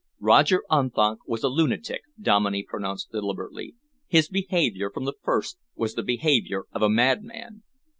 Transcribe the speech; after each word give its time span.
"Roger 0.19 0.63
Unthank 0.71 1.19
was 1.27 1.43
a 1.43 1.47
lunatic," 1.47 2.01
Dominey 2.19 2.65
pronounced 2.67 3.11
deliberately. 3.11 3.75
"His 4.07 4.29
behaviour 4.29 4.89
from 4.89 5.05
the 5.05 5.13
first 5.21 5.59
was 5.75 5.93
the 5.93 6.01
behaviour 6.01 6.63
of 6.71 6.81
a 6.81 6.89
madman." 6.89 7.61